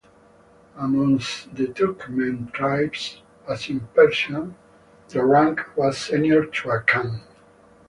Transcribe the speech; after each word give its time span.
Amongst 0.77 1.53
the 1.53 1.67
Turkmen 1.67 2.51
tribes, 2.53 3.21
as 3.47 3.69
in 3.69 3.81
Persia, 3.93 4.51
the 5.09 5.23
rank 5.23 5.77
was 5.77 5.99
senior 5.99 6.43
to 6.45 6.71
a 6.71 6.81
khan. 6.81 7.21